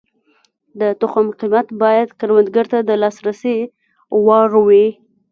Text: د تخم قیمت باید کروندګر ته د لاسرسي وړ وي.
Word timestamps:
د 0.79 0.81
تخم 0.99 1.27
قیمت 1.39 1.67
باید 1.83 2.09
کروندګر 2.19 2.65
ته 2.71 2.79
د 2.87 2.89
لاسرسي 3.01 3.57
وړ 4.25 4.49
وي. 4.67 4.87